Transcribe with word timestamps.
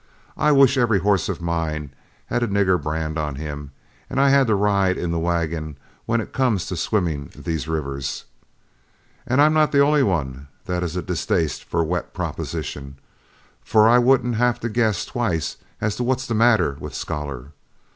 I 0.35 0.51
wish 0.51 0.79
every 0.79 0.97
horse 0.97 1.29
of 1.29 1.43
mine 1.43 1.93
had 2.25 2.41
a 2.41 2.47
nigger 2.47 2.81
brand 2.81 3.19
on 3.19 3.35
him, 3.35 3.69
and 4.09 4.19
I 4.19 4.29
had 4.29 4.47
to 4.47 4.55
ride 4.55 4.97
in 4.97 5.11
the 5.11 5.19
wagon, 5.19 5.77
when 6.07 6.19
it 6.19 6.33
comes 6.33 6.65
to 6.65 6.75
swimming 6.75 7.31
these 7.35 7.67
rivers. 7.67 8.25
And 9.27 9.39
I'm 9.39 9.53
not 9.53 9.71
the 9.71 9.81
only 9.81 10.01
one 10.01 10.47
that 10.65 10.81
has 10.81 10.95
a 10.95 11.03
distaste 11.03 11.63
for 11.65 11.81
a 11.81 11.85
wet 11.85 12.15
proposition, 12.15 12.97
for 13.63 13.87
I 13.87 13.99
wouldn't 13.99 14.37
have 14.37 14.59
to 14.61 14.69
guess 14.69 15.05
twice 15.05 15.57
as 15.79 15.97
to 15.97 16.03
what's 16.03 16.25
the 16.25 16.33
matter 16.33 16.77
with 16.79 16.95
Scholar. 16.95 17.51